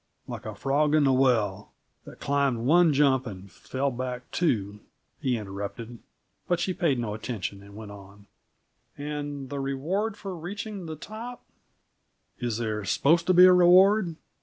"Like 0.25 0.41
the 0.45 0.55
frog 0.55 0.95
in 0.95 1.03
the 1.03 1.13
well 1.13 1.73
that 2.05 2.19
climbed 2.19 2.65
one 2.65 2.91
jump 2.91 3.27
and 3.27 3.51
fell 3.51 3.91
back 3.91 4.31
two!" 4.31 4.79
he 5.19 5.37
interrupted, 5.37 5.99
but 6.47 6.59
she 6.59 6.73
paid 6.73 6.97
no 6.97 7.13
attention, 7.13 7.61
and 7.61 7.75
went 7.75 7.91
on. 7.91 8.25
"And 8.97 9.51
the 9.51 9.59
reward 9.59 10.17
for 10.17 10.35
reaching 10.35 10.87
the 10.87 10.95
top" 10.95 11.43
"Is 12.39 12.57
there 12.57 12.83
supposed 12.83 13.27
to 13.27 13.33
be 13.35 13.45
a 13.45 13.53
reward?" 13.53 14.15